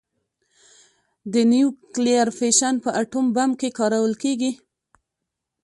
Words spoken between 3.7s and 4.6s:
کارول کېږي.